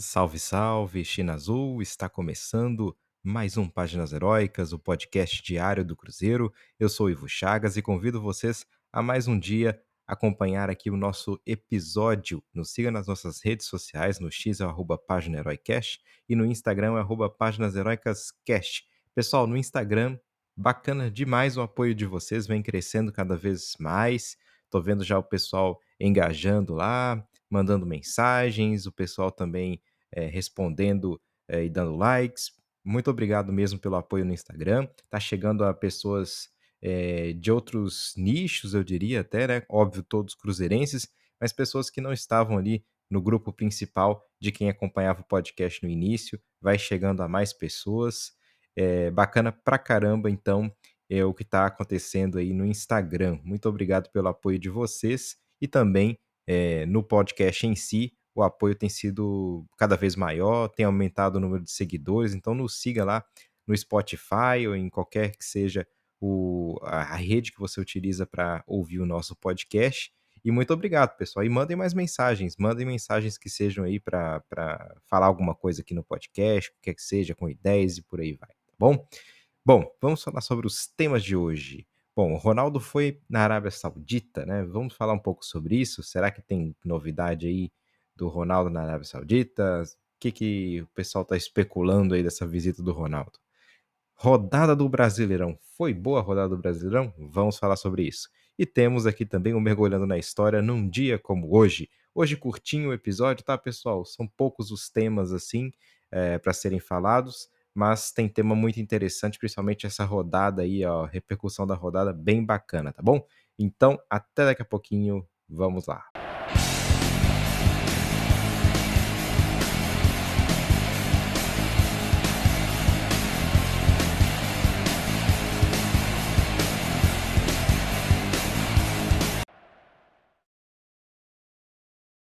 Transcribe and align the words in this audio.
Salve, 0.00 0.38
salve, 0.38 1.04
China 1.04 1.34
Azul! 1.34 1.82
Está 1.82 2.08
começando 2.08 2.96
mais 3.22 3.58
um 3.58 3.68
Páginas 3.68 4.14
Heróicas, 4.14 4.72
o 4.72 4.78
podcast 4.78 5.42
diário 5.42 5.84
do 5.84 5.94
Cruzeiro. 5.94 6.50
Eu 6.78 6.88
sou 6.88 7.10
Ivo 7.10 7.28
Chagas 7.28 7.76
e 7.76 7.82
convido 7.82 8.18
vocês 8.18 8.64
a 8.90 9.02
mais 9.02 9.28
um 9.28 9.38
dia 9.38 9.78
acompanhar 10.06 10.70
aqui 10.70 10.90
o 10.90 10.96
nosso 10.96 11.38
episódio. 11.44 12.42
Nos 12.54 12.70
siga 12.70 12.90
nas 12.90 13.06
nossas 13.06 13.44
redes 13.44 13.66
sociais, 13.66 14.18
no 14.18 14.32
X 14.32 14.62
é 14.62 14.64
arroba 14.64 14.96
Página 14.96 15.44
e 16.26 16.34
no 16.34 16.46
Instagram 16.46 16.96
é 16.96 17.00
arroba 17.00 17.28
Páginas 17.28 17.76
Heroicas 17.76 18.32
Cast. 18.46 18.86
Pessoal, 19.14 19.46
no 19.46 19.54
Instagram, 19.54 20.18
bacana 20.56 21.10
demais 21.10 21.58
o 21.58 21.60
apoio 21.60 21.94
de 21.94 22.06
vocês, 22.06 22.46
vem 22.46 22.62
crescendo 22.62 23.12
cada 23.12 23.36
vez 23.36 23.74
mais. 23.78 24.34
Tô 24.70 24.80
vendo 24.80 25.04
já 25.04 25.18
o 25.18 25.22
pessoal 25.22 25.78
engajando 26.00 26.72
lá, 26.72 27.22
mandando 27.50 27.84
mensagens, 27.84 28.86
o 28.86 28.92
pessoal 28.92 29.30
também 29.30 29.78
é, 30.12 30.26
respondendo 30.26 31.20
é, 31.48 31.64
e 31.64 31.70
dando 31.70 31.96
likes. 31.96 32.52
Muito 32.84 33.10
obrigado 33.10 33.52
mesmo 33.52 33.78
pelo 33.78 33.96
apoio 33.96 34.24
no 34.24 34.32
Instagram. 34.32 34.88
Tá 35.08 35.20
chegando 35.20 35.64
a 35.64 35.74
pessoas 35.74 36.48
é, 36.82 37.32
de 37.32 37.52
outros 37.52 38.14
nichos, 38.16 38.74
eu 38.74 38.82
diria 38.82 39.20
até, 39.20 39.46
né? 39.46 39.62
Óbvio, 39.68 40.02
todos 40.02 40.34
cruzeirenses, 40.34 41.08
mas 41.40 41.52
pessoas 41.52 41.90
que 41.90 42.00
não 42.00 42.12
estavam 42.12 42.56
ali 42.56 42.84
no 43.10 43.20
grupo 43.20 43.52
principal 43.52 44.24
de 44.40 44.52
quem 44.52 44.70
acompanhava 44.70 45.20
o 45.20 45.26
podcast 45.26 45.82
no 45.82 45.90
início. 45.90 46.40
Vai 46.60 46.78
chegando 46.78 47.22
a 47.22 47.28
mais 47.28 47.52
pessoas. 47.52 48.32
É 48.76 49.10
bacana 49.10 49.52
pra 49.52 49.78
caramba, 49.78 50.30
então, 50.30 50.72
é 51.10 51.24
o 51.24 51.34
que 51.34 51.42
está 51.42 51.66
acontecendo 51.66 52.38
aí 52.38 52.52
no 52.52 52.64
Instagram. 52.64 53.38
Muito 53.42 53.68
obrigado 53.68 54.10
pelo 54.12 54.28
apoio 54.28 54.58
de 54.58 54.70
vocês 54.70 55.36
e 55.60 55.66
também 55.66 56.16
é, 56.46 56.86
no 56.86 57.02
podcast 57.02 57.66
em 57.66 57.74
si. 57.74 58.12
O 58.34 58.42
apoio 58.42 58.74
tem 58.74 58.88
sido 58.88 59.66
cada 59.76 59.96
vez 59.96 60.16
maior, 60.16 60.68
tem 60.68 60.86
aumentado 60.86 61.36
o 61.36 61.40
número 61.40 61.64
de 61.64 61.70
seguidores, 61.70 62.34
então 62.34 62.54
nos 62.54 62.80
siga 62.80 63.04
lá 63.04 63.24
no 63.66 63.76
Spotify 63.76 64.66
ou 64.66 64.74
em 64.74 64.88
qualquer 64.88 65.36
que 65.36 65.44
seja 65.44 65.86
o, 66.20 66.78
a, 66.82 67.16
rede 67.16 67.52
que 67.52 67.58
você 67.58 67.80
utiliza 67.80 68.26
para 68.26 68.62
ouvir 68.66 69.00
o 69.00 69.06
nosso 69.06 69.34
podcast. 69.36 70.12
E 70.44 70.50
muito 70.50 70.72
obrigado, 70.72 71.16
pessoal. 71.16 71.44
E 71.44 71.48
mandem 71.48 71.76
mais 71.76 71.94
mensagens, 71.94 72.56
mandem 72.58 72.86
mensagens 72.86 73.36
que 73.36 73.48
sejam 73.48 73.84
aí 73.84 73.98
para 73.98 74.42
falar 75.06 75.26
alguma 75.26 75.54
coisa 75.54 75.82
aqui 75.82 75.94
no 75.94 76.04
podcast, 76.04 76.70
o 76.70 76.74
que 76.74 76.80
quer 76.82 76.94
que 76.94 77.02
seja, 77.02 77.34
com 77.34 77.48
ideias 77.48 77.98
e 77.98 78.02
por 78.02 78.20
aí 78.20 78.32
vai, 78.32 78.48
tá 78.48 78.74
bom? 78.78 79.06
Bom, 79.64 79.84
vamos 80.00 80.22
falar 80.22 80.40
sobre 80.40 80.66
os 80.66 80.86
temas 80.86 81.22
de 81.22 81.36
hoje. 81.36 81.86
Bom, 82.16 82.32
o 82.32 82.36
Ronaldo 82.36 82.80
foi 82.80 83.20
na 83.28 83.40
Arábia 83.40 83.70
Saudita, 83.70 84.44
né? 84.44 84.64
Vamos 84.64 84.94
falar 84.94 85.12
um 85.12 85.18
pouco 85.18 85.44
sobre 85.44 85.76
isso. 85.76 86.02
Será 86.02 86.30
que 86.30 86.42
tem 86.42 86.74
novidade 86.84 87.46
aí 87.46 87.70
do 88.20 88.28
Ronaldo 88.28 88.68
na 88.68 88.82
Arábia 88.82 89.04
Saudita? 89.04 89.82
O 89.82 90.20
que, 90.20 90.30
que 90.30 90.82
o 90.82 90.86
pessoal 90.88 91.22
está 91.22 91.36
especulando 91.36 92.14
aí 92.14 92.22
dessa 92.22 92.46
visita 92.46 92.82
do 92.82 92.92
Ronaldo? 92.92 93.32
Rodada 94.14 94.76
do 94.76 94.86
Brasileirão. 94.88 95.58
Foi 95.76 95.94
boa 95.94 96.20
a 96.20 96.22
rodada 96.22 96.50
do 96.50 96.58
Brasileirão? 96.58 97.12
Vamos 97.18 97.58
falar 97.58 97.76
sobre 97.76 98.02
isso. 98.02 98.28
E 98.58 98.66
temos 98.66 99.06
aqui 99.06 99.24
também 99.24 99.54
o 99.54 99.60
Mergulhando 99.60 100.06
na 100.06 100.18
História 100.18 100.60
num 100.60 100.86
dia 100.86 101.18
como 101.18 101.56
hoje. 101.56 101.88
Hoje 102.14 102.36
curtinho 102.36 102.90
o 102.90 102.92
episódio, 102.92 103.42
tá, 103.42 103.56
pessoal? 103.56 104.04
São 104.04 104.28
poucos 104.28 104.70
os 104.70 104.90
temas 104.90 105.32
assim 105.32 105.72
é, 106.10 106.38
para 106.38 106.52
serem 106.52 106.78
falados 106.78 107.48
mas 107.72 108.10
tem 108.10 108.28
tema 108.28 108.54
muito 108.54 108.80
interessante, 108.80 109.38
principalmente 109.38 109.86
essa 109.86 110.04
rodada 110.04 110.62
aí, 110.62 110.84
ó, 110.84 111.04
repercussão 111.04 111.66
da 111.66 111.74
rodada 111.74 112.12
bem 112.12 112.44
bacana, 112.44 112.92
tá 112.92 113.00
bom? 113.00 113.24
Então, 113.56 113.96
até 114.10 114.44
daqui 114.44 114.62
a 114.62 114.64
pouquinho, 114.64 115.24
vamos 115.48 115.86
lá. 115.86 116.04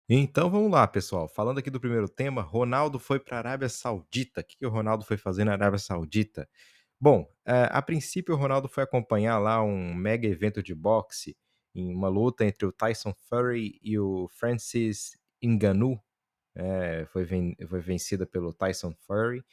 Então 0.09 0.49
vamos 0.49 0.71
lá, 0.71 0.85
pessoal. 0.87 1.27
Falando 1.27 1.59
aqui 1.59 1.69
do 1.69 1.79
primeiro 1.79 2.09
tema, 2.09 2.41
Ronaldo 2.41 2.99
foi 2.99 3.19
para 3.19 3.37
a 3.37 3.39
Arábia 3.39 3.69
Saudita. 3.69 4.41
O 4.41 4.43
que, 4.43 4.57
que 4.57 4.65
o 4.65 4.69
Ronaldo 4.69 5.05
foi 5.05 5.17
fazer 5.17 5.45
na 5.45 5.53
Arábia 5.53 5.79
Saudita? 5.79 6.47
Bom, 6.99 7.27
é, 7.45 7.69
a 7.71 7.81
princípio 7.81 8.35
o 8.35 8.37
Ronaldo 8.37 8.67
foi 8.67 8.83
acompanhar 8.83 9.39
lá 9.39 9.63
um 9.63 9.93
mega 9.95 10.27
evento 10.27 10.61
de 10.61 10.75
boxe 10.75 11.37
em 11.73 11.93
uma 11.95 12.09
luta 12.09 12.45
entre 12.45 12.65
o 12.65 12.71
Tyson 12.71 13.13
Fury 13.29 13.79
e 13.81 13.97
o 13.99 14.27
Francis 14.29 15.17
Ngannou. 15.43 16.01
É, 16.55 17.05
foi, 17.11 17.23
ven 17.25 17.55
foi 17.67 17.79
vencida 17.81 18.25
pelo 18.27 18.53
Tyson 18.53 18.93
Fury. 19.07 19.43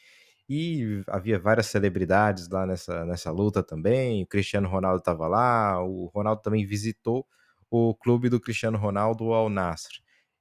E 0.48 1.02
havia 1.08 1.38
várias 1.38 1.66
celebridades 1.66 2.48
lá 2.48 2.66
nessa, 2.66 3.04
nessa 3.06 3.30
luta 3.30 3.62
também. 3.62 4.22
O 4.24 4.26
Cristiano 4.26 4.68
Ronaldo 4.68 4.98
estava 5.00 5.28
lá. 5.28 5.82
O 5.84 6.06
Ronaldo 6.06 6.42
também 6.42 6.66
visitou 6.66 7.26
o 7.70 7.94
clube 7.94 8.28
do 8.30 8.40
Cristiano 8.40 8.78
Ronaldo, 8.78 9.24
o 9.26 9.34
Al 9.34 9.50
Nassr. 9.50 10.00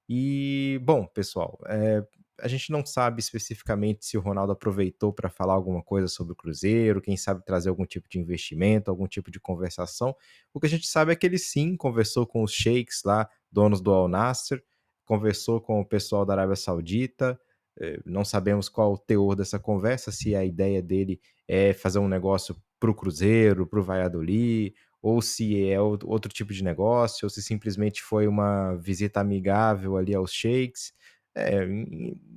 E, 0.09 0.79
bom, 0.84 1.06
pessoal, 1.06 1.59
é, 1.68 2.03
a 2.40 2.47
gente 2.47 2.72
não 2.72 2.85
sabe 2.85 3.19
especificamente 3.19 4.06
se 4.06 4.18
o 4.18 4.22
Ronaldo 4.22 4.53
aproveitou 4.53 5.12
para 5.12 5.29
falar 5.29 5.53
alguma 5.53 5.81
coisa 5.81 6.07
sobre 6.07 6.34
o 6.34 6.35
Cruzeiro, 6.35 7.01
quem 7.01 7.18
sabe 7.18 7.44
trazer 7.44 7.69
algum 7.69 7.85
tipo 7.85 8.07
de 8.07 8.19
investimento, 8.19 8.91
algum 8.91 9.07
tipo 9.07 9.31
de 9.31 9.40
conversação. 9.40 10.16
O 10.53 10.59
que 10.59 10.67
a 10.67 10.69
gente 10.69 10.88
sabe 10.88 11.12
é 11.12 11.16
que 11.16 11.25
ele 11.25 11.38
sim 11.38 11.75
conversou 11.75 12.25
com 12.25 12.44
os 12.44 12.51
sheiks 12.51 13.01
lá, 13.03 13.28
donos 13.51 13.81
do 13.81 13.91
Al 13.91 14.07
Nasser, 14.07 14.63
conversou 15.06 15.59
com 15.59 15.79
o 15.81 15.85
pessoal 15.85 16.25
da 16.25 16.34
Arábia 16.34 16.56
Saudita. 16.56 17.40
É, 17.79 18.00
não 18.06 18.23
sabemos 18.23 18.69
qual 18.69 18.94
o 18.94 18.97
teor 18.97 19.35
dessa 19.35 19.59
conversa, 19.59 20.12
se 20.12 20.35
a 20.35 20.46
ideia 20.46 20.81
dele 20.81 21.19
é 21.47 21.73
fazer 21.73 22.00
um 22.00 22.07
negócio 22.07 22.56
para 22.79 22.91
o 22.91 22.96
Cruzeiro, 22.96 23.66
para 23.66 23.79
o 23.79 23.84
Valladolid, 23.84 24.73
ou 25.07 25.22
se 25.22 25.69
é 25.69 25.79
outro 25.79 26.29
tipo 26.29 26.53
de 26.53 26.62
negócio, 26.62 27.25
ou 27.25 27.29
se 27.29 27.41
simplesmente 27.41 28.03
foi 28.03 28.28
uma 28.28 28.75
visita 28.75 29.22
amigável 29.22 29.95
ali 29.95 30.13
aos 30.13 30.34
sheiks. 30.34 30.91
É, 31.34 31.66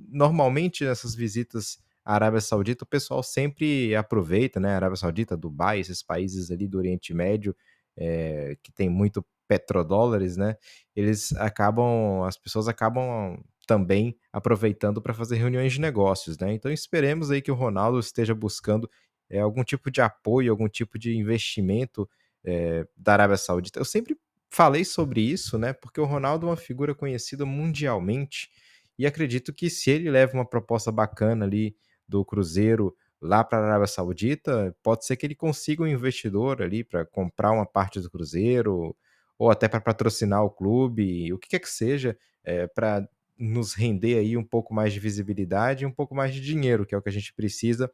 normalmente 0.09 0.85
nessas 0.85 1.13
visitas 1.13 1.79
à 2.05 2.15
Arábia 2.15 2.39
Saudita, 2.39 2.85
o 2.85 2.87
pessoal 2.87 3.21
sempre 3.21 3.93
aproveita, 3.93 4.57
né? 4.57 4.73
Arábia 4.73 4.95
Saudita, 4.95 5.35
Dubai, 5.35 5.81
esses 5.81 6.01
países 6.01 6.49
ali 6.49 6.65
do 6.65 6.77
Oriente 6.77 7.13
Médio, 7.13 7.53
é, 7.97 8.55
que 8.63 8.71
tem 8.71 8.89
muito 8.89 9.25
petrodólares, 9.49 10.37
né? 10.37 10.55
Eles 10.95 11.33
acabam, 11.33 12.23
as 12.23 12.37
pessoas 12.37 12.69
acabam 12.69 13.37
também 13.67 14.17
aproveitando 14.31 15.01
para 15.01 15.13
fazer 15.13 15.35
reuniões 15.35 15.73
de 15.73 15.81
negócios, 15.81 16.37
né? 16.37 16.53
Então 16.53 16.71
esperemos 16.71 17.31
aí 17.31 17.41
que 17.41 17.51
o 17.51 17.55
Ronaldo 17.55 17.99
esteja 17.99 18.33
buscando 18.33 18.89
é, 19.29 19.41
algum 19.41 19.61
tipo 19.61 19.91
de 19.91 19.99
apoio, 19.99 20.51
algum 20.51 20.69
tipo 20.69 20.97
de 20.97 21.17
investimento 21.17 22.07
é, 22.43 22.85
da 22.95 23.13
Arábia 23.13 23.37
Saudita. 23.37 23.79
Eu 23.79 23.85
sempre 23.85 24.17
falei 24.49 24.83
sobre 24.83 25.21
isso, 25.21 25.57
né? 25.57 25.73
Porque 25.73 26.01
o 26.01 26.05
Ronaldo 26.05 26.47
é 26.47 26.49
uma 26.49 26.57
figura 26.57 26.93
conhecida 26.93 27.45
mundialmente 27.45 28.49
e 28.97 29.05
acredito 29.05 29.53
que 29.53 29.69
se 29.69 29.89
ele 29.89 30.11
leva 30.11 30.33
uma 30.33 30.45
proposta 30.45 30.91
bacana 30.91 31.45
ali 31.45 31.75
do 32.07 32.23
Cruzeiro 32.25 32.95
lá 33.21 33.43
para 33.43 33.59
a 33.59 33.65
Arábia 33.65 33.87
Saudita, 33.87 34.75
pode 34.83 35.05
ser 35.05 35.15
que 35.15 35.25
ele 35.25 35.35
consiga 35.35 35.83
um 35.83 35.87
investidor 35.87 36.61
ali 36.61 36.83
para 36.83 37.05
comprar 37.05 37.51
uma 37.51 37.65
parte 37.65 37.99
do 37.99 38.09
Cruzeiro 38.09 38.95
ou 39.37 39.49
até 39.49 39.67
para 39.67 39.81
patrocinar 39.81 40.43
o 40.43 40.49
clube, 40.49 41.31
o 41.31 41.39
que 41.39 41.49
quer 41.49 41.59
que 41.59 41.69
seja, 41.69 42.17
é, 42.43 42.67
para 42.67 43.07
nos 43.37 43.73
render 43.73 44.19
aí 44.19 44.37
um 44.37 44.43
pouco 44.43 44.73
mais 44.73 44.93
de 44.93 44.99
visibilidade 44.99 45.83
e 45.83 45.87
um 45.87 45.91
pouco 45.91 46.13
mais 46.13 46.33
de 46.33 46.41
dinheiro, 46.41 46.85
que 46.85 46.93
é 46.93 46.97
o 46.97 47.01
que 47.01 47.09
a 47.09 47.11
gente 47.13 47.33
precisa 47.33 47.91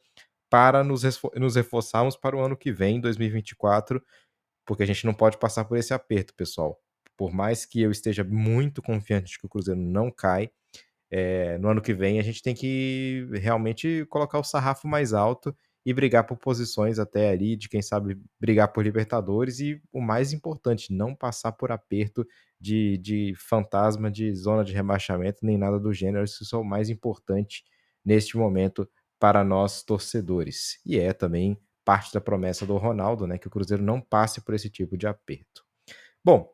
para 0.49 0.83
nos, 0.83 1.03
nos 1.35 1.55
reforçarmos 1.55 2.15
para 2.17 2.35
o 2.35 2.39
ano 2.39 2.57
que 2.57 2.71
vem, 2.71 2.99
2024, 2.99 4.01
porque 4.67 4.83
a 4.83 4.85
gente 4.85 5.05
não 5.05 5.13
pode 5.13 5.37
passar 5.37 5.65
por 5.65 5.77
esse 5.77 5.93
aperto, 5.93 6.35
pessoal. 6.35 6.79
Por 7.17 7.33
mais 7.33 7.65
que 7.65 7.81
eu 7.81 7.89
esteja 7.89 8.23
muito 8.23 8.81
confiante 8.81 9.31
de 9.31 9.39
que 9.39 9.45
o 9.45 9.49
Cruzeiro 9.49 9.79
não 9.79 10.11
cai, 10.11 10.51
é, 11.09 11.57
no 11.57 11.69
ano 11.69 11.81
que 11.81 11.93
vem 11.93 12.19
a 12.19 12.23
gente 12.23 12.41
tem 12.43 12.53
que 12.53 13.27
realmente 13.33 14.05
colocar 14.09 14.37
o 14.39 14.43
sarrafo 14.43 14.87
mais 14.87 15.13
alto 15.13 15.55
e 15.85 15.93
brigar 15.93 16.25
por 16.25 16.37
posições 16.37 16.99
até 16.99 17.29
ali, 17.29 17.55
de 17.55 17.69
quem 17.69 17.81
sabe 17.81 18.19
brigar 18.37 18.73
por 18.73 18.83
Libertadores 18.83 19.61
e 19.61 19.81
o 19.91 20.01
mais 20.01 20.33
importante, 20.33 20.93
não 20.93 21.15
passar 21.15 21.53
por 21.53 21.71
aperto 21.71 22.27
de, 22.59 22.97
de 22.97 23.33
fantasma 23.37 24.11
de 24.11 24.35
zona 24.35 24.65
de 24.65 24.73
rebaixamento, 24.73 25.45
nem 25.45 25.57
nada 25.57 25.79
do 25.79 25.93
gênero. 25.93 26.25
Isso 26.25 26.53
é 26.53 26.59
o 26.59 26.63
mais 26.63 26.89
importante 26.89 27.63
neste 28.03 28.35
momento 28.35 28.87
para 29.17 29.45
nós 29.45 29.81
torcedores. 29.81 30.77
E 30.85 30.99
é 30.99 31.13
também 31.13 31.57
parte 31.87 32.13
da 32.13 32.19
promessa 32.19 32.65
do 32.65 32.75
Ronaldo, 32.75 33.25
né, 33.25 33.37
que 33.37 33.47
o 33.47 33.49
Cruzeiro 33.49 33.81
não 33.81 34.01
passe 34.01 34.41
por 34.41 34.53
esse 34.53 34.69
tipo 34.69 34.97
de 34.97 35.07
aperto. 35.07 35.63
Bom, 36.21 36.53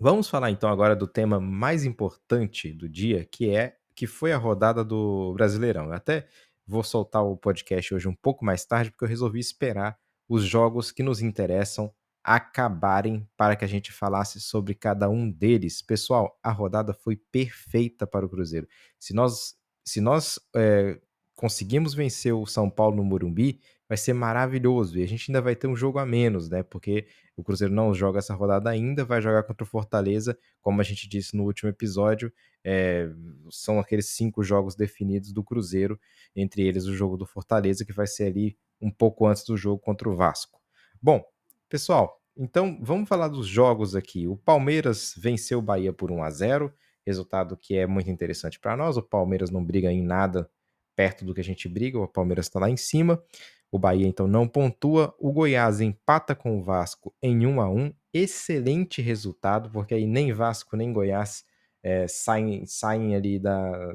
vamos 0.00 0.30
falar 0.30 0.50
então 0.50 0.70
agora 0.70 0.96
do 0.96 1.06
tema 1.06 1.38
mais 1.38 1.84
importante 1.84 2.72
do 2.72 2.88
dia, 2.88 3.26
que 3.26 3.54
é 3.54 3.76
que 3.94 4.06
foi 4.06 4.32
a 4.32 4.38
rodada 4.38 4.82
do 4.82 5.34
Brasileirão. 5.34 5.88
Eu 5.88 5.92
até 5.92 6.26
vou 6.66 6.82
soltar 6.82 7.22
o 7.22 7.36
podcast 7.36 7.92
hoje 7.92 8.08
um 8.08 8.14
pouco 8.14 8.42
mais 8.42 8.64
tarde, 8.64 8.90
porque 8.90 9.04
eu 9.04 9.08
resolvi 9.08 9.38
esperar 9.38 9.98
os 10.26 10.44
jogos 10.44 10.90
que 10.90 11.02
nos 11.02 11.20
interessam 11.20 11.92
acabarem 12.24 13.28
para 13.36 13.54
que 13.54 13.66
a 13.66 13.68
gente 13.68 13.92
falasse 13.92 14.40
sobre 14.40 14.74
cada 14.74 15.10
um 15.10 15.30
deles. 15.30 15.82
Pessoal, 15.82 16.38
a 16.42 16.50
rodada 16.50 16.94
foi 16.94 17.16
perfeita 17.16 18.06
para 18.06 18.24
o 18.24 18.28
Cruzeiro. 18.30 18.66
Se 18.98 19.12
nós 19.12 19.54
se 19.84 20.00
nós 20.00 20.38
é, 20.54 20.98
conseguimos 21.34 21.94
vencer 21.94 22.34
o 22.34 22.46
São 22.46 22.68
Paulo 22.68 22.96
no 22.96 23.04
Morumbi, 23.04 23.60
vai 23.88 23.96
ser 23.96 24.12
maravilhoso. 24.12 24.98
E 24.98 25.02
a 25.02 25.06
gente 25.06 25.30
ainda 25.30 25.40
vai 25.40 25.56
ter 25.56 25.66
um 25.66 25.74
jogo 25.74 25.98
a 25.98 26.04
menos, 26.04 26.48
né? 26.48 26.62
Porque 26.62 27.06
o 27.36 27.42
Cruzeiro 27.42 27.72
não 27.72 27.94
joga 27.94 28.18
essa 28.18 28.34
rodada 28.34 28.68
ainda, 28.68 29.04
vai 29.04 29.22
jogar 29.22 29.42
contra 29.44 29.64
o 29.64 29.66
Fortaleza, 29.66 30.38
como 30.60 30.80
a 30.80 30.84
gente 30.84 31.08
disse 31.08 31.36
no 31.36 31.44
último 31.44 31.70
episódio. 31.70 32.32
É, 32.62 33.08
são 33.50 33.80
aqueles 33.80 34.06
cinco 34.10 34.44
jogos 34.44 34.74
definidos 34.74 35.32
do 35.32 35.42
Cruzeiro, 35.42 35.98
entre 36.36 36.62
eles 36.62 36.84
o 36.84 36.94
jogo 36.94 37.16
do 37.16 37.24
Fortaleza, 37.24 37.84
que 37.84 37.92
vai 37.92 38.06
ser 38.06 38.24
ali 38.24 38.58
um 38.80 38.90
pouco 38.90 39.26
antes 39.26 39.44
do 39.44 39.56
jogo 39.56 39.80
contra 39.80 40.08
o 40.08 40.14
Vasco. 40.14 40.60
Bom, 41.00 41.24
pessoal, 41.68 42.20
então 42.36 42.78
vamos 42.82 43.08
falar 43.08 43.28
dos 43.28 43.46
jogos 43.46 43.96
aqui. 43.96 44.28
O 44.28 44.36
Palmeiras 44.36 45.14
venceu 45.16 45.60
o 45.60 45.62
Bahia 45.62 45.92
por 45.92 46.10
1 46.10 46.22
a 46.22 46.30
0 46.30 46.72
resultado 47.06 47.56
que 47.56 47.74
é 47.74 47.86
muito 47.86 48.10
interessante 48.10 48.60
para 48.60 48.76
nós. 48.76 48.98
O 48.98 49.02
Palmeiras 49.02 49.50
não 49.50 49.64
briga 49.64 49.90
em 49.90 50.02
nada 50.02 50.48
perto 50.94 51.24
do 51.24 51.32
que 51.32 51.40
a 51.40 51.44
gente 51.44 51.68
briga, 51.68 51.98
o 51.98 52.08
Palmeiras 52.08 52.46
está 52.46 52.58
lá 52.58 52.68
em 52.68 52.76
cima. 52.76 53.22
O 53.70 53.78
Bahia 53.78 54.06
então 54.06 54.26
não 54.26 54.48
pontua. 54.48 55.14
O 55.18 55.32
Goiás 55.32 55.80
empata 55.80 56.34
com 56.34 56.58
o 56.58 56.62
Vasco 56.62 57.14
em 57.22 57.46
1 57.46 57.60
a 57.60 57.68
1 57.68 57.92
Excelente 58.12 59.02
resultado, 59.02 59.70
porque 59.70 59.94
aí 59.94 60.06
nem 60.06 60.32
Vasco 60.32 60.76
nem 60.76 60.92
Goiás 60.92 61.44
é, 61.82 62.08
saem, 62.08 62.64
saem 62.66 63.14
ali 63.14 63.38
da. 63.38 63.94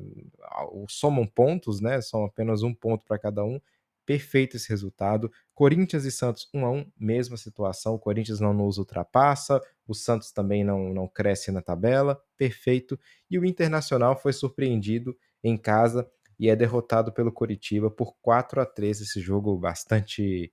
somam 0.87 1.25
pontos, 1.25 1.81
né? 1.81 1.99
São 2.01 2.23
apenas 2.25 2.63
um 2.63 2.73
ponto 2.73 3.05
para 3.05 3.17
cada 3.17 3.43
um. 3.43 3.59
Perfeito 4.05 4.57
esse 4.57 4.69
resultado. 4.69 5.31
Corinthians 5.55 6.05
e 6.05 6.11
Santos 6.11 6.49
1 6.53 6.65
a 6.65 6.71
1 6.71 6.85
mesma 6.97 7.37
situação. 7.37 7.95
O 7.95 7.99
Corinthians 7.99 8.39
não 8.39 8.53
nos 8.53 8.77
ultrapassa, 8.77 9.61
o 9.87 9.93
Santos 9.93 10.31
também 10.31 10.63
não, 10.63 10.93
não 10.93 11.07
cresce 11.07 11.51
na 11.51 11.61
tabela. 11.61 12.21
Perfeito. 12.37 12.99
E 13.29 13.39
o 13.39 13.45
Internacional 13.45 14.15
foi 14.15 14.33
surpreendido 14.33 15.17
em 15.43 15.57
casa 15.57 16.09
e 16.43 16.49
é 16.49 16.57
derrotado 16.57 17.13
pelo 17.13 17.31
Coritiba 17.31 17.89
por 17.89 18.17
4 18.21 18.59
a 18.59 18.65
3 18.65 18.99
esse 18.99 19.21
jogo 19.21 19.57
bastante 19.57 20.51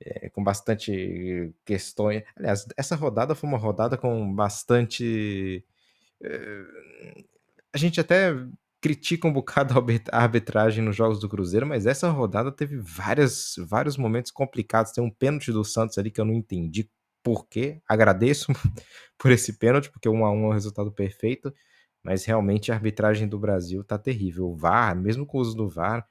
é, 0.00 0.28
com 0.28 0.44
bastante 0.44 1.52
questões. 1.64 2.22
Aliás, 2.36 2.64
essa 2.76 2.94
rodada 2.94 3.34
foi 3.34 3.48
uma 3.48 3.58
rodada 3.58 3.96
com 3.96 4.32
bastante 4.32 5.64
é, 6.22 6.64
a 7.72 7.76
gente 7.76 8.00
até 8.00 8.32
critica 8.80 9.26
um 9.26 9.32
bocado 9.32 9.74
a 10.12 10.22
arbitragem 10.22 10.84
nos 10.84 10.94
jogos 10.94 11.18
do 11.18 11.28
Cruzeiro, 11.28 11.66
mas 11.66 11.84
essa 11.84 12.08
rodada 12.10 12.52
teve 12.52 12.76
várias, 12.76 13.56
vários 13.58 13.96
momentos 13.96 14.30
complicados. 14.30 14.92
Tem 14.92 15.02
um 15.02 15.10
pênalti 15.10 15.50
do 15.50 15.64
Santos 15.64 15.98
ali 15.98 16.12
que 16.12 16.20
eu 16.20 16.24
não 16.24 16.34
entendi 16.34 16.88
por 17.24 17.48
quê. 17.48 17.82
Agradeço 17.88 18.52
por 19.18 19.32
esse 19.32 19.58
pênalti, 19.58 19.90
porque 19.90 20.08
um 20.08 20.24
a 20.24 20.30
um 20.30 20.44
é 20.44 20.48
o 20.50 20.52
resultado 20.52 20.92
perfeito 20.92 21.52
mas 22.04 22.24
realmente 22.24 22.70
a 22.70 22.74
arbitragem 22.74 23.26
do 23.26 23.38
Brasil 23.38 23.82
tá 23.82 23.98
terrível. 23.98 24.50
O 24.50 24.54
VAR, 24.54 24.94
mesmo 24.94 25.24
com 25.24 25.38
o 25.38 25.40
uso 25.40 25.56
do 25.56 25.68
VAR, 25.68 26.06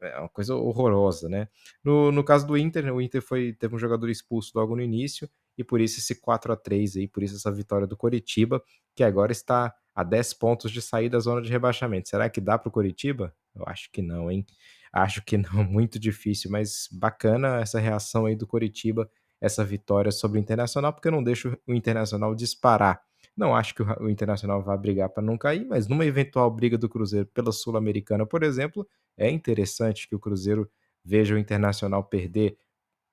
é 0.00 0.18
uma 0.18 0.28
coisa 0.28 0.54
horrorosa, 0.54 1.28
né? 1.28 1.48
No, 1.82 2.12
no 2.12 2.22
caso 2.22 2.46
do 2.46 2.56
Inter, 2.56 2.94
o 2.94 3.00
Inter 3.00 3.22
foi, 3.22 3.54
teve 3.54 3.74
um 3.74 3.78
jogador 3.78 4.10
expulso 4.10 4.52
logo 4.54 4.76
no 4.76 4.82
início, 4.82 5.28
e 5.56 5.64
por 5.64 5.80
isso 5.80 5.98
esse 5.98 6.20
4 6.20 6.52
a 6.52 6.56
3 6.56 6.96
aí, 6.96 7.08
por 7.08 7.22
isso 7.22 7.34
essa 7.34 7.50
vitória 7.50 7.86
do 7.86 7.96
Coritiba, 7.96 8.62
que 8.94 9.02
agora 9.02 9.32
está 9.32 9.74
a 9.94 10.04
10 10.04 10.34
pontos 10.34 10.70
de 10.70 10.80
sair 10.80 11.08
da 11.08 11.18
zona 11.18 11.42
de 11.42 11.50
rebaixamento. 11.50 12.08
Será 12.08 12.28
que 12.28 12.40
dá 12.40 12.56
para 12.58 12.68
o 12.68 12.72
Coritiba? 12.72 13.34
Eu 13.54 13.64
acho 13.66 13.90
que 13.90 14.02
não, 14.02 14.30
hein? 14.30 14.46
Acho 14.92 15.24
que 15.24 15.36
não, 15.36 15.64
muito 15.64 15.98
difícil, 15.98 16.50
mas 16.50 16.88
bacana 16.92 17.60
essa 17.60 17.80
reação 17.80 18.26
aí 18.26 18.36
do 18.36 18.46
Coritiba, 18.46 19.10
essa 19.40 19.64
vitória 19.64 20.12
sobre 20.12 20.38
o 20.38 20.40
Internacional, 20.40 20.92
porque 20.92 21.10
não 21.10 21.22
deixo 21.22 21.56
o 21.66 21.74
Internacional 21.74 22.34
disparar 22.34 23.02
não 23.38 23.54
acho 23.54 23.72
que 23.72 23.82
o 23.82 24.10
Internacional 24.10 24.60
vá 24.60 24.76
brigar 24.76 25.08
para 25.08 25.22
não 25.22 25.38
cair, 25.38 25.64
mas 25.64 25.86
numa 25.86 26.04
eventual 26.04 26.50
briga 26.50 26.76
do 26.76 26.88
Cruzeiro 26.88 27.26
pela 27.26 27.52
Sul-Americana, 27.52 28.26
por 28.26 28.42
exemplo, 28.42 28.86
é 29.16 29.30
interessante 29.30 30.08
que 30.08 30.14
o 30.16 30.18
Cruzeiro 30.18 30.68
veja 31.04 31.36
o 31.36 31.38
Internacional 31.38 32.02
perder. 32.02 32.58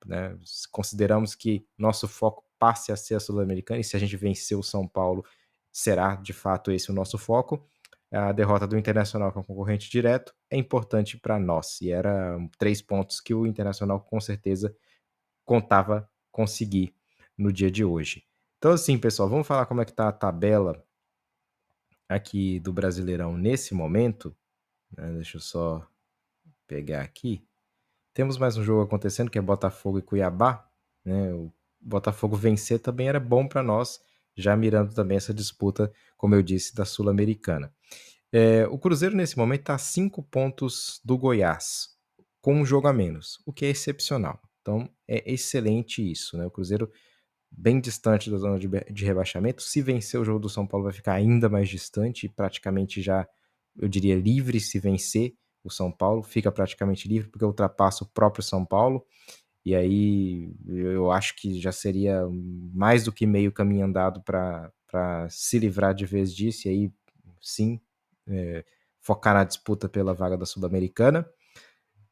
Né? 0.04 0.36
Consideramos 0.72 1.36
que 1.36 1.64
nosso 1.78 2.08
foco 2.08 2.44
passe 2.58 2.92
a 2.92 2.96
ser 2.96 3.16
a 3.16 3.20
Sul-Americana, 3.20 3.80
e 3.80 3.84
se 3.84 3.96
a 3.96 4.00
gente 4.00 4.18
vencer 4.18 4.58
o 4.58 4.64
São 4.64 4.88
Paulo, 4.88 5.24
será 5.72 6.16
de 6.16 6.34
fato 6.34 6.72
esse 6.72 6.90
o 6.90 6.94
nosso 6.94 7.20
foco. 7.20 7.64
A 8.12 8.32
derrota 8.32 8.66
do 8.66 8.78
Internacional 8.78 9.32
com 9.32 9.44
concorrente 9.44 9.92
direto 9.92 10.34
é 10.50 10.58
importante 10.58 11.18
para 11.20 11.38
nós, 11.38 11.80
e 11.82 11.92
era 11.92 12.38
três 12.58 12.82
pontos 12.82 13.22
que 13.22 13.34
o 13.34 13.46
Internacional 13.46 14.00
com 14.00 14.20
certeza 14.20 14.76
contava 15.44 16.10
conseguir 16.32 16.96
no 17.38 17.54
dia 17.54 17.70
de 17.70 17.86
hoje. 17.86 18.24
Então, 18.66 18.74
assim, 18.74 18.98
pessoal, 18.98 19.30
vamos 19.30 19.46
falar 19.46 19.68
como 19.68 19.80
é 19.82 19.86
que 19.86 19.94
tá 19.94 20.08
a 20.08 20.12
tabela 20.12 20.84
aqui 22.10 22.60
do 22.60 22.74
Brasileirão 22.74 23.38
nesse 23.38 23.76
momento. 23.76 24.36
Né? 24.98 25.08
Deixa 25.12 25.38
eu 25.38 25.42
só 25.42 25.88
pegar 26.66 27.02
aqui. 27.02 27.48
Temos 28.12 28.40
mais 28.40 28.58
um 28.58 28.64
jogo 28.64 28.82
acontecendo 28.82 29.30
que 29.30 29.38
é 29.38 29.42
Botafogo 29.42 30.00
e 30.00 30.02
Cuiabá. 30.02 30.68
Né? 31.06 31.32
O 31.36 31.54
Botafogo 31.80 32.36
vencer 32.36 32.80
também 32.80 33.08
era 33.08 33.20
bom 33.20 33.48
para 33.48 33.62
nós, 33.62 34.02
já 34.36 34.58
mirando 34.58 34.96
também 34.96 35.18
essa 35.18 35.32
disputa, 35.32 35.94
como 36.18 36.34
eu 36.34 36.42
disse, 36.42 36.74
da 36.74 36.86
Sul-Americana. 36.86 37.72
É, 38.32 38.66
o 38.66 38.80
Cruzeiro 38.80 39.16
nesse 39.16 39.38
momento 39.38 39.60
está 39.60 39.76
a 39.76 39.78
cinco 39.78 40.24
pontos 40.24 41.00
do 41.06 41.20
Goiás, 41.20 41.90
com 42.42 42.56
um 42.56 42.66
jogo 42.66 42.88
a 42.88 42.94
menos, 42.94 43.40
o 43.46 43.54
que 43.54 43.64
é 43.64 43.70
excepcional. 43.70 44.42
Então 44.60 44.90
é 45.08 45.32
excelente 45.32 46.02
isso. 46.02 46.36
Né? 46.36 46.48
O 46.48 46.50
Cruzeiro 46.50 46.92
bem 47.58 47.80
distante 47.80 48.30
da 48.30 48.38
zona 48.38 48.60
de, 48.60 48.68
de 48.68 49.06
rebaixamento. 49.06 49.62
Se 49.62 49.82
vencer 49.82 50.20
o 50.20 50.26
jogo 50.26 50.40
do 50.40 50.50
São 50.50 50.66
Paulo, 50.68 50.86
vai 50.86 50.94
ficar 50.94 51.14
ainda 51.14 51.50
mais 51.50 51.70
distante, 51.70 52.28
praticamente 52.28 53.02
já, 53.02 53.28
eu 53.78 53.88
diria, 53.88 54.16
livre 54.16 54.60
se 54.60 54.80
vencer 54.80 55.36
o 55.64 55.70
São 55.70 55.92
Paulo, 55.92 56.22
fica 56.22 56.52
praticamente 56.52 57.08
livre, 57.08 57.30
porque 57.30 57.46
ultrapassa 57.46 58.04
o 58.04 58.08
próprio 58.08 58.44
São 58.44 58.66
Paulo. 58.66 59.06
E 59.66 59.74
aí 59.74 60.54
eu 60.68 61.12
acho 61.12 61.36
que 61.36 61.60
já 61.60 61.72
seria 61.72 62.22
mais 62.74 63.04
do 63.04 63.12
que 63.12 63.26
meio 63.26 63.52
caminho 63.52 63.86
andado 63.86 64.22
para 64.22 65.28
se 65.30 65.58
livrar 65.58 65.94
de 65.96 66.06
vez 66.06 66.34
disso, 66.34 66.68
e 66.68 66.70
aí 66.70 66.94
sim 67.42 67.82
é, 68.28 68.64
focar 69.02 69.34
na 69.34 69.44
disputa 69.44 69.90
pela 69.90 70.14
vaga 70.14 70.38
da 70.38 70.46
Sul-Americana. 70.46 71.28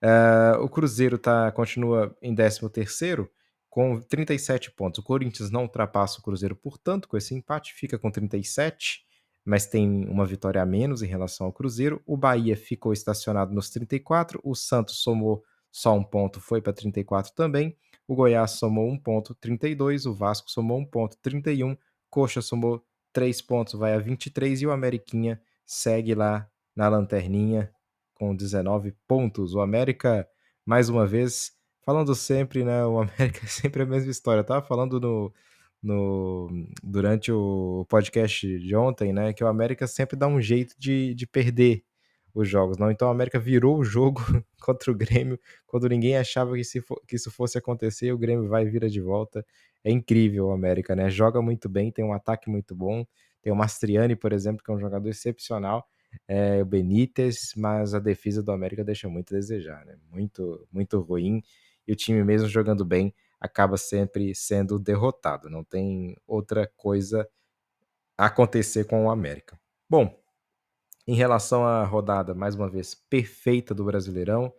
Uh, 0.04 0.62
o 0.62 0.68
Cruzeiro 0.68 1.18
tá, 1.18 1.52
continua 1.52 2.16
em 2.22 2.36
13 2.36 2.70
terceiro, 2.70 3.32
com 3.74 4.00
37 4.00 4.70
pontos. 4.70 5.00
O 5.00 5.04
Corinthians 5.04 5.50
não 5.50 5.64
ultrapassa 5.64 6.20
o 6.20 6.22
Cruzeiro, 6.22 6.56
portanto, 6.56 7.08
com 7.08 7.18
esse 7.18 7.34
empate, 7.34 7.74
fica 7.74 7.98
com 7.98 8.12
37, 8.12 9.04
mas 9.44 9.66
tem 9.66 10.06
uma 10.08 10.28
vitória 10.28 10.62
a 10.62 10.66
menos 10.66 11.02
em 11.02 11.08
relação 11.08 11.48
ao 11.48 11.52
Cruzeiro. 11.52 12.00
O 12.06 12.16
Bahia 12.16 12.56
ficou 12.56 12.94
estacionado 12.94 13.52
nos 13.52 13.72
34, 13.72 14.40
o 14.44 14.54
Santos 14.54 15.02
somou 15.02 15.44
só 15.72 15.92
um 15.96 16.04
ponto, 16.04 16.40
foi 16.40 16.62
para 16.62 16.72
34 16.72 17.34
também. 17.34 17.76
O 18.08 18.14
Goiás 18.14 18.52
somou 18.52 18.88
um 18.88 18.96
ponto, 18.96 19.34
32, 19.34 20.06
o 20.06 20.14
Vasco 20.14 20.52
somou 20.52 20.78
um 20.78 20.86
ponto, 20.86 21.18
31, 21.20 21.76
Coxa 22.12 22.44
somou 22.44 22.86
3 23.12 23.42
pontos, 23.42 23.74
vai 23.74 23.96
a 23.96 23.98
23 23.98 24.62
e 24.62 24.68
o 24.68 24.72
Ameriquinha 24.72 25.42
segue 25.66 26.14
lá 26.14 26.48
na 26.76 26.88
lanterninha 26.90 27.74
com 28.14 28.36
19 28.36 28.96
pontos. 29.08 29.56
O 29.56 29.62
América, 29.62 30.30
mais 30.64 30.90
uma 30.90 31.08
vez, 31.08 31.54
falando 31.86 32.16
sempre, 32.16 32.64
né? 32.64 32.86
O 32.86 33.00
América 33.00 33.42
é 33.44 33.48
sempre 33.48 33.84
a 33.84 33.86
mesma 33.86 34.12
história. 34.12 34.42
Eu 34.42 34.46
tava 34.46 34.66
falando 34.66 35.00
no, 35.00 35.34
no, 35.82 36.68
durante 36.84 37.32
o 37.32 37.86
podcast 37.90 38.60
de 38.60 38.76
ontem, 38.76 39.14
né? 39.14 39.34
Que 39.34 39.44
o 39.44 39.48
América 39.48 39.86
sempre 39.88 40.18
dá 40.18 40.28
um 40.28 40.42
jeito 40.42 40.76
de, 40.80 41.14
de 41.14 41.28
perder 41.28 41.84
os 42.34 42.50
jogos, 42.50 42.78
não? 42.78 42.90
Então 42.90 43.08
o 43.08 43.12
América 43.12 43.40
virou 43.40 43.78
o 43.78 43.84
jogo 43.84 44.22
contra 44.60 44.92
o 44.92 44.96
Grêmio 44.96 45.40
quando 45.68 45.88
ninguém 45.88 46.18
achava 46.18 46.56
que, 46.56 46.82
for, 46.82 47.00
que 47.08 47.16
isso 47.16 47.30
fosse 47.30 47.58
acontecer, 47.58 48.12
o 48.12 48.18
Grêmio 48.18 48.48
vai 48.48 48.64
e 48.64 48.70
vira 48.70 48.90
de 48.90 49.02
volta. 49.02 49.46
É 49.84 49.92
incrível 49.92 50.48
o 50.48 50.52
América, 50.52 50.96
né? 50.96 51.10
Joga 51.10 51.42
muito 51.42 51.70
bem, 51.70 51.92
tem 51.92 52.04
um 52.04 52.14
ataque 52.14 52.50
muito 52.50 52.74
bom. 52.74 53.06
Tem 53.42 53.52
o 53.52 53.56
Mastriani, 53.56 54.16
por 54.16 54.32
exemplo, 54.32 54.64
que 54.64 54.72
é 54.72 54.74
um 54.74 54.80
jogador 54.80 55.10
excepcional. 55.10 55.86
É, 56.28 56.62
o 56.62 56.66
Benítez, 56.66 57.54
mas 57.58 57.94
a 57.94 58.00
defesa 58.00 58.42
do 58.42 58.52
América 58.52 58.84
deixa 58.84 59.10
muito 59.10 59.34
a 59.34 59.38
desejar, 59.38 59.86
né? 59.86 59.98
Muito, 60.10 60.66
muito 60.72 61.00
ruim 61.02 61.44
e 61.88 61.94
o 61.94 61.96
time, 61.96 62.24
mesmo 62.24 62.48
jogando 62.48 62.86
bem, 62.86 63.14
acaba 63.40 63.78
sempre 63.78 64.34
sendo 64.34 64.80
derrotado. 64.80 65.50
Não 65.50 65.64
tem 65.64 66.16
outra 66.26 66.66
coisa 66.78 67.28
a 68.18 68.28
acontecer 68.28 68.86
com 68.86 69.06
o 69.06 69.12
América. 69.12 69.60
Bom, 69.90 70.18
em 71.06 71.16
relação 71.16 71.66
à 71.66 71.84
rodada, 71.84 72.34
mais 72.34 72.56
uma 72.56 72.70
vez, 72.70 72.96
perfeita 72.96 73.74
do 73.74 73.84
Brasileirão, 73.84 74.54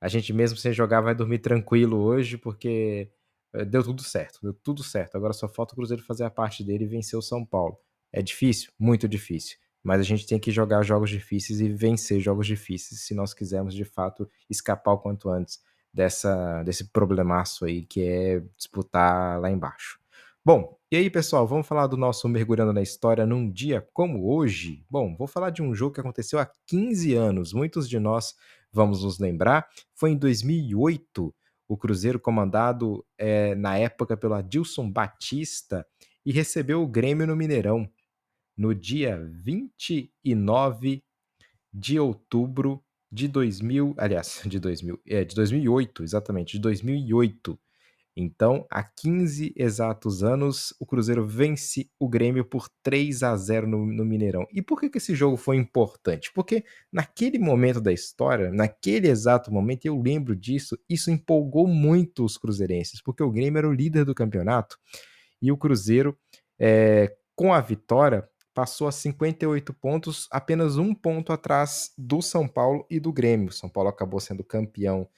a 0.00 0.06
gente 0.08 0.32
mesmo 0.32 0.56
sem 0.56 0.72
jogar 0.72 1.00
vai 1.00 1.14
dormir 1.14 1.40
tranquilo 1.40 1.98
hoje, 1.98 2.38
porque 2.38 3.10
eh, 3.52 3.64
deu 3.64 3.82
tudo 3.82 4.02
certo, 4.02 4.38
deu 4.40 4.54
tudo 4.54 4.84
certo. 4.84 5.16
Agora 5.16 5.32
só 5.32 5.48
falta 5.48 5.72
o 5.74 5.76
Cruzeiro 5.76 6.04
fazer 6.04 6.24
a 6.24 6.30
parte 6.30 6.62
dele 6.62 6.84
e 6.84 6.88
vencer 6.88 7.18
o 7.18 7.22
São 7.22 7.44
Paulo. 7.44 7.76
É 8.12 8.22
difícil? 8.22 8.70
Muito 8.78 9.08
difícil. 9.08 9.56
Mas 9.82 10.00
a 10.00 10.04
gente 10.04 10.26
tem 10.26 10.38
que 10.38 10.50
jogar 10.50 10.82
jogos 10.82 11.10
difíceis 11.10 11.60
e 11.60 11.68
vencer 11.68 12.20
jogos 12.20 12.46
difíceis 12.46 13.00
se 13.02 13.14
nós 13.14 13.34
quisermos 13.34 13.74
de 13.74 13.84
fato 13.84 14.28
escapar 14.48 14.92
o 14.92 14.98
quanto 14.98 15.28
antes 15.30 15.60
dessa, 15.92 16.62
desse 16.62 16.90
problemaço 16.90 17.64
aí 17.64 17.84
que 17.84 18.02
é 18.02 18.42
disputar 18.56 19.40
lá 19.40 19.50
embaixo. 19.50 19.98
Bom, 20.44 20.78
e 20.90 20.96
aí 20.96 21.10
pessoal, 21.10 21.46
vamos 21.46 21.66
falar 21.66 21.86
do 21.86 21.96
nosso 21.96 22.28
mergulhando 22.28 22.72
na 22.72 22.80
história 22.80 23.26
num 23.26 23.50
dia 23.50 23.86
como 23.92 24.32
hoje? 24.32 24.84
Bom, 24.88 25.14
vou 25.16 25.26
falar 25.26 25.50
de 25.50 25.62
um 25.62 25.74
jogo 25.74 25.94
que 25.94 26.00
aconteceu 26.00 26.38
há 26.38 26.50
15 26.66 27.14
anos, 27.14 27.52
muitos 27.52 27.88
de 27.88 27.98
nós 27.98 28.34
vamos 28.72 29.02
nos 29.02 29.18
lembrar. 29.18 29.68
Foi 29.94 30.10
em 30.10 30.16
2008, 30.16 31.34
o 31.68 31.76
Cruzeiro 31.76 32.18
comandado 32.18 33.04
eh, 33.18 33.54
na 33.56 33.76
época 33.76 34.16
pelo 34.16 34.34
Adilson 34.34 34.90
Batista 34.90 35.86
e 36.24 36.32
recebeu 36.32 36.82
o 36.82 36.88
Grêmio 36.88 37.26
no 37.26 37.36
Mineirão 37.36 37.86
no 38.56 38.74
dia 38.74 39.22
29 39.44 41.04
de 41.72 42.00
outubro 42.00 42.82
de 43.10 43.28
2000, 43.28 43.94
aliás, 43.96 44.42
de 44.46 44.58
2000, 44.58 45.00
é, 45.06 45.24
de 45.24 45.34
2008, 45.34 46.02
exatamente, 46.02 46.52
de 46.52 46.60
2008. 46.60 47.58
Então, 48.20 48.66
há 48.68 48.82
15 48.82 49.52
exatos 49.56 50.24
anos, 50.24 50.74
o 50.80 50.84
Cruzeiro 50.84 51.24
vence 51.24 51.88
o 52.00 52.08
Grêmio 52.08 52.44
por 52.44 52.68
3 52.82 53.22
a 53.22 53.36
0 53.36 53.68
no, 53.68 53.86
no 53.86 54.04
Mineirão. 54.04 54.44
E 54.52 54.60
por 54.60 54.80
que, 54.80 54.90
que 54.90 54.98
esse 54.98 55.14
jogo 55.14 55.36
foi 55.36 55.56
importante? 55.56 56.32
Porque 56.34 56.64
naquele 56.92 57.38
momento 57.38 57.80
da 57.80 57.92
história, 57.92 58.50
naquele 58.50 59.06
exato 59.06 59.52
momento, 59.52 59.86
eu 59.86 60.02
lembro 60.02 60.34
disso, 60.34 60.76
isso 60.88 61.12
empolgou 61.12 61.68
muito 61.68 62.24
os 62.24 62.36
cruzeirenses, 62.36 63.00
porque 63.00 63.22
o 63.22 63.30
Grêmio 63.30 63.58
era 63.58 63.68
o 63.68 63.72
líder 63.72 64.04
do 64.04 64.16
campeonato 64.16 64.76
e 65.40 65.52
o 65.52 65.56
Cruzeiro, 65.56 66.18
é, 66.58 67.14
com 67.36 67.54
a 67.54 67.60
vitória, 67.60 68.28
passou 68.58 68.88
a 68.88 68.92
58 68.92 69.72
pontos, 69.72 70.26
apenas 70.32 70.78
um 70.78 70.92
ponto 70.92 71.32
atrás 71.32 71.92
do 71.96 72.20
São 72.20 72.48
Paulo 72.48 72.84
e 72.90 72.98
do 72.98 73.12
Grêmio. 73.12 73.52
São 73.52 73.68
Paulo 73.68 73.88
acabou 73.88 74.18
sendo 74.18 74.42
campeão 74.42 75.08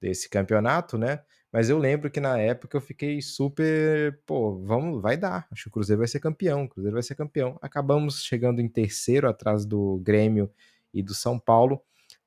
desse 0.00 0.30
campeonato, 0.30 0.96
né? 0.96 1.20
Mas 1.52 1.68
eu 1.68 1.76
lembro 1.76 2.10
que 2.10 2.20
na 2.20 2.38
época 2.38 2.74
eu 2.74 2.80
fiquei 2.80 3.20
super, 3.20 4.18
pô, 4.24 4.58
vamos, 4.64 5.02
vai 5.02 5.14
dar. 5.14 5.46
Acho 5.52 5.64
que 5.64 5.68
o 5.68 5.72
Cruzeiro 5.72 5.98
vai 5.98 6.08
ser 6.08 6.20
campeão, 6.20 6.64
o 6.64 6.68
Cruzeiro 6.70 6.94
vai 6.94 7.02
ser 7.02 7.14
campeão. 7.14 7.58
Acabamos 7.60 8.24
chegando 8.24 8.62
em 8.62 8.68
terceiro 8.68 9.28
atrás 9.28 9.66
do 9.66 9.98
Grêmio 10.02 10.50
e 10.90 11.02
do 11.02 11.14
São 11.14 11.38
Paulo, 11.38 11.82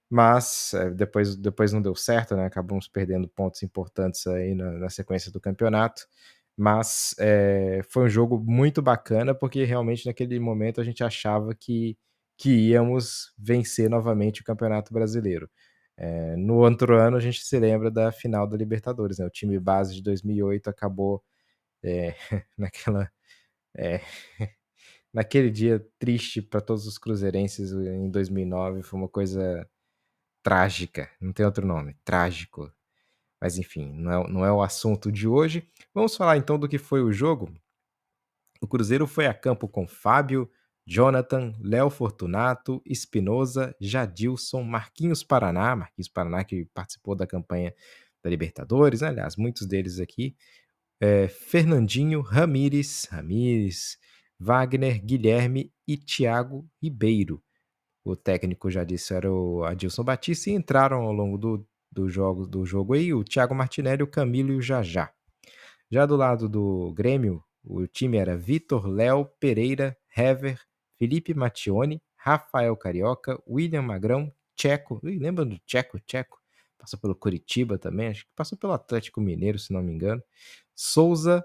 mas 0.08 0.76
é, 0.76 0.92
depois, 0.92 1.36
depois 1.36 1.74
não 1.74 1.82
deu 1.82 1.96
certo, 1.96 2.36
né? 2.36 2.46
Acabamos 2.46 2.88
perdendo 2.88 3.28
pontos 3.28 3.64
importantes 3.64 4.28
aí 4.28 4.54
na, 4.54 4.74
na 4.74 4.90
sequência 4.92 5.32
do 5.32 5.40
campeonato. 5.40 6.08
Mas 6.60 7.16
é, 7.20 7.82
foi 7.90 8.04
um 8.06 8.10
jogo 8.10 8.38
muito 8.46 8.82
bacana, 8.82 9.34
porque 9.34 9.64
realmente 9.64 10.06
naquele 10.06 10.38
momento 10.42 10.82
a 10.82 10.84
gente 10.84 11.02
achava 11.02 11.56
que, 11.56 11.98
que 12.38 12.50
íamos 12.72 13.34
vencer 13.38 13.90
novamente 13.90 14.42
o 14.42 14.44
Campeonato 14.44 14.94
Brasileiro. 14.94 15.50
É, 15.98 16.36
no 16.38 16.56
outro 16.58 16.98
ano 16.98 17.16
a 17.18 17.20
gente 17.22 17.42
se 17.46 17.58
lembra 17.60 17.90
da 17.90 18.12
final 18.12 18.46
da 18.48 18.58
Libertadores, 18.58 19.20
né? 19.20 19.26
O 19.26 19.30
time 19.30 19.58
base 19.60 19.96
de 19.96 20.04
2008 20.04 20.70
acabou 20.70 21.24
é, 21.84 22.16
naquela 22.58 23.10
é, 23.78 24.02
naquele 25.14 25.52
dia 25.52 25.86
triste 26.00 26.42
para 26.42 26.62
todos 26.62 26.88
os 26.88 26.98
cruzeirenses 26.98 27.72
em 27.74 28.12
2009 28.12 28.84
foi 28.84 29.00
uma 29.00 29.10
coisa 29.10 29.68
trágica, 30.44 31.10
não 31.22 31.34
tem 31.34 31.46
outro 31.46 31.66
nome, 31.68 31.96
trágico. 32.06 32.72
Mas 33.42 33.58
enfim, 33.58 33.92
não 33.94 34.12
é, 34.12 34.32
não 34.32 34.46
é 34.46 34.52
o 34.52 34.62
assunto 34.62 35.12
de 35.12 35.28
hoje. 35.28 35.68
Vamos 35.94 36.16
falar 36.16 36.38
então 36.38 36.60
do 36.60 36.68
que 36.68 36.78
foi 36.78 37.02
o 37.02 37.12
jogo. 37.12 37.54
O 38.62 38.68
Cruzeiro 38.68 39.08
foi 39.08 39.26
a 39.26 39.34
campo 39.34 39.68
com 39.68 39.88
Fábio, 39.88 40.50
Jonathan, 40.86 41.54
Léo 41.62 41.90
Fortunato, 41.90 42.82
Espinosa, 42.86 43.76
Jadilson, 43.80 44.64
Marquinhos 44.64 45.24
Paraná, 45.24 45.76
Marquinhos 45.76 46.10
Paraná 46.10 46.44
que 46.44 46.66
participou 46.74 47.16
da 47.16 47.28
campanha 47.28 47.74
da 48.24 48.30
Libertadores, 48.30 49.02
né? 49.02 49.10
aliás, 49.10 49.36
muitos 49.36 49.66
deles 49.66 50.00
aqui, 50.00 50.36
é, 51.00 51.28
Fernandinho, 51.28 52.22
Ramires, 52.22 53.08
Ramires, 53.10 53.98
Wagner, 54.38 55.04
Guilherme 55.04 55.72
e 55.88 55.96
Thiago 55.96 56.68
Ribeiro. 56.82 57.42
O 58.04 58.16
técnico 58.16 58.70
já 58.72 58.84
disse 58.84 59.14
era 59.14 59.32
o 59.32 59.64
Adilson 59.64 60.04
Batista 60.04 60.50
e 60.50 60.54
entraram 60.54 61.04
ao 61.04 61.14
longo 61.14 61.38
do, 61.38 61.68
do, 61.92 62.10
jogo, 62.10 62.46
do 62.46 62.66
jogo 62.66 62.94
aí 62.94 63.14
o 63.14 63.24
Thiago 63.24 63.56
Martinelli, 63.56 64.04
o 64.04 64.08
Camilo 64.08 64.54
e 64.54 64.58
o 64.58 64.62
Jajá. 64.62 65.12
Já 65.92 66.06
do 66.06 66.16
lado 66.16 66.48
do 66.48 66.94
Grêmio, 66.94 67.44
o 67.64 67.88
time 67.88 68.18
era 68.18 68.38
Vitor, 68.38 68.88
Léo, 68.88 69.26
Pereira, 69.40 69.98
Hever, 70.16 70.60
Felipe 70.98 71.34
Mattione, 71.34 72.02
Rafael 72.16 72.76
Carioca, 72.76 73.42
William 73.48 73.82
Magrão, 73.82 74.32
Checo. 74.60 75.00
Lembra 75.04 75.46
do 75.46 75.60
Checo? 75.66 76.00
Checo. 76.06 76.40
Passou 76.78 77.00
pelo 77.00 77.16
Curitiba 77.16 77.78
também, 77.78 78.08
acho 78.08 78.26
que 78.26 78.32
passou 78.36 78.58
pelo 78.58 78.74
Atlético 78.74 79.20
Mineiro, 79.20 79.60
se 79.60 79.74
não 79.74 79.82
me 79.82 79.94
engano. 79.94 80.24
Souza, 80.74 81.44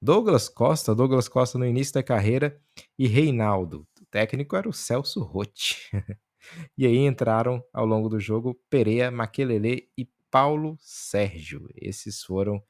Douglas 0.00 0.48
Costa, 0.48 0.94
Douglas 0.94 1.28
Costa 1.28 1.58
no 1.58 1.66
início 1.66 1.94
da 1.94 2.02
carreira 2.02 2.60
e 2.98 3.06
Reinaldo. 3.06 3.86
O 4.00 4.06
técnico 4.06 4.56
era 4.56 4.68
o 4.68 4.72
Celso 4.72 5.22
Rotti. 5.22 5.90
e 6.76 6.86
aí 6.86 6.98
entraram 6.98 7.62
ao 7.72 7.86
longo 7.86 8.08
do 8.08 8.20
jogo 8.20 8.54
Pereira, 8.68 9.10
Maquelele 9.10 9.90
e 9.96 10.08
Paulo 10.30 10.76
Sérgio. 10.80 11.68
Esses 11.74 12.22
foram 12.22 12.62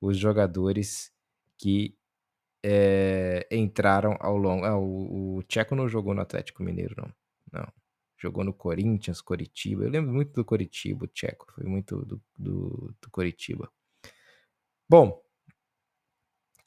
os 0.00 0.16
jogadores 0.18 1.12
que 1.58 1.96
é, 2.62 3.46
entraram 3.50 4.16
ao 4.20 4.36
longo. 4.36 4.64
Ah, 4.64 4.76
o, 4.78 5.36
o 5.36 5.42
Tcheco 5.44 5.74
não 5.74 5.88
jogou 5.88 6.14
no 6.14 6.20
Atlético 6.20 6.62
Mineiro, 6.62 6.94
não. 6.96 7.12
Não. 7.52 7.72
Jogou 8.18 8.44
no 8.44 8.52
Corinthians, 8.52 9.20
Coritiba. 9.20 9.84
Eu 9.84 9.90
lembro 9.90 10.12
muito 10.12 10.32
do 10.32 10.44
Coritiba, 10.44 11.04
o 11.04 11.08
Tcheco. 11.08 11.52
Foi 11.54 11.64
muito 11.64 12.04
do, 12.04 12.20
do, 12.38 12.94
do 13.00 13.10
Coritiba. 13.10 13.70
Bom, 14.88 15.20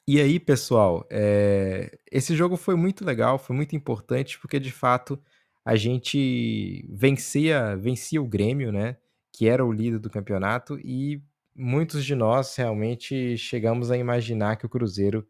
e 0.06 0.20
aí, 0.20 0.40
pessoal, 0.40 1.06
é, 1.10 1.98
esse 2.10 2.34
jogo 2.34 2.56
foi 2.56 2.74
muito 2.74 3.04
legal, 3.04 3.38
foi 3.38 3.54
muito 3.54 3.76
importante, 3.76 4.38
porque 4.40 4.58
de 4.58 4.72
fato 4.72 5.22
a 5.64 5.76
gente 5.76 6.86
vencia, 6.90 7.76
vencia 7.76 8.20
o 8.22 8.26
Grêmio, 8.26 8.72
né? 8.72 8.96
Que 9.32 9.48
era 9.48 9.64
o 9.64 9.72
líder 9.72 9.98
do 9.98 10.10
campeonato, 10.10 10.78
e 10.80 11.22
muitos 11.54 12.04
de 12.04 12.14
nós 12.14 12.54
realmente 12.56 13.36
chegamos 13.38 13.90
a 13.90 13.96
imaginar 13.96 14.56
que 14.56 14.66
o 14.66 14.68
Cruzeiro 14.68 15.26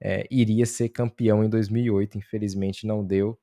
é, 0.00 0.26
iria 0.30 0.66
ser 0.66 0.90
campeão 0.90 1.44
em 1.44 1.48
2008, 1.50 2.18
infelizmente 2.18 2.86
não 2.86 3.04
deu, 3.04 3.38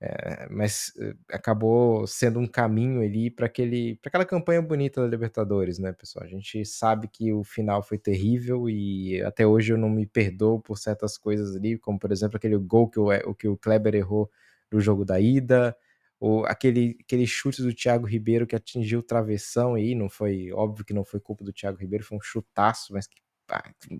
é, 0.00 0.46
mas 0.50 0.92
eh, 1.00 1.14
acabou 1.32 2.06
sendo 2.06 2.38
um 2.38 2.46
caminho 2.46 3.00
ali 3.02 3.30
para 3.30 3.46
aquela 3.46 4.24
campanha 4.26 4.60
bonita 4.62 5.00
da 5.00 5.06
Libertadores, 5.08 5.78
né, 5.78 5.92
pessoal? 5.92 6.24
A 6.24 6.28
gente 6.28 6.64
sabe 6.66 7.08
que 7.08 7.32
o 7.32 7.42
final 7.42 7.82
foi 7.82 7.98
terrível 7.98 8.68
e 8.68 9.22
até 9.22 9.46
hoje 9.46 9.72
eu 9.72 9.78
não 9.78 9.88
me 9.88 10.06
perdoo 10.06 10.60
por 10.60 10.76
certas 10.78 11.16
coisas 11.16 11.56
ali, 11.56 11.78
como 11.78 11.98
por 11.98 12.12
exemplo 12.12 12.36
aquele 12.36 12.56
gol 12.58 12.88
que 12.90 13.00
o, 13.00 13.34
que 13.34 13.48
o 13.48 13.56
Kleber 13.56 13.94
errou 13.94 14.30
no 14.72 14.80
jogo 14.80 15.04
da 15.04 15.20
ida, 15.20 15.76
ou 16.18 16.44
aquele, 16.46 16.96
aquele 17.00 17.26
chute 17.26 17.62
do 17.62 17.74
Thiago 17.74 18.06
Ribeiro 18.06 18.46
que 18.46 18.56
atingiu 18.56 19.00
o 19.00 19.02
travessão 19.02 19.74
aí, 19.74 19.94
não 19.94 20.08
foi 20.08 20.50
óbvio 20.52 20.84
que 20.84 20.94
não 20.94 21.04
foi 21.04 21.20
culpa 21.20 21.44
do 21.44 21.52
Thiago 21.52 21.78
Ribeiro, 21.78 22.04
foi 22.04 22.18
um 22.18 22.22
chutaço, 22.22 22.92
mas 22.92 23.06
que 23.06 23.16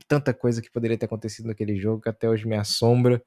tanta 0.09 0.35
coisa 0.35 0.61
que 0.61 0.71
poderia 0.71 0.99
ter 0.99 1.07
acontecido 1.07 1.47
naquele 1.47 1.77
jogo 1.77 2.03
que 2.03 2.09
até 2.09 2.29
hoje 2.29 2.47
me 2.49 2.57
assombra 2.57 3.23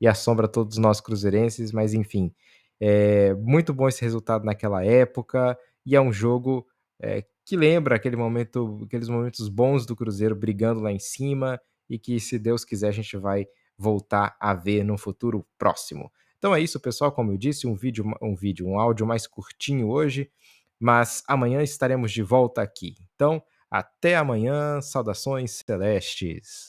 e 0.00 0.06
assombra 0.06 0.46
todos 0.46 0.76
nós 0.78 1.00
cruzeirenses, 1.00 1.72
mas 1.72 1.94
enfim, 1.94 2.32
é 2.80 3.34
muito 3.34 3.72
bom 3.72 3.88
esse 3.88 4.02
resultado 4.02 4.44
naquela 4.44 4.84
época 4.84 5.58
e 5.84 5.96
é 5.96 6.00
um 6.00 6.12
jogo 6.12 6.66
é, 7.00 7.24
que 7.44 7.56
lembra 7.56 7.96
aquele 7.96 8.16
momento, 8.16 8.80
aqueles 8.84 9.08
momentos 9.08 9.48
bons 9.48 9.86
do 9.86 9.96
Cruzeiro 9.96 10.34
brigando 10.36 10.80
lá 10.80 10.92
em 10.92 10.98
cima 10.98 11.60
e 11.88 11.98
que, 11.98 12.18
se 12.20 12.38
Deus 12.38 12.64
quiser, 12.64 12.88
a 12.88 12.92
gente 12.92 13.16
vai 13.16 13.46
voltar 13.78 14.36
a 14.40 14.52
ver 14.54 14.84
no 14.84 14.98
futuro 14.98 15.46
próximo. 15.56 16.10
Então 16.38 16.54
é 16.54 16.60
isso, 16.60 16.80
pessoal. 16.80 17.12
Como 17.12 17.32
eu 17.32 17.36
disse, 17.36 17.66
um 17.66 17.74
vídeo, 17.74 18.04
um 18.22 18.34
vídeo, 18.34 18.66
um 18.66 18.78
áudio 18.78 19.06
mais 19.06 19.26
curtinho 19.26 19.88
hoje, 19.88 20.30
mas 20.78 21.22
amanhã 21.26 21.62
estaremos 21.62 22.12
de 22.12 22.22
volta 22.22 22.62
aqui. 22.62 22.94
Então, 23.14 23.42
até 23.70 24.16
amanhã, 24.16 24.80
saudações 24.80 25.62
celestes. 25.66 26.64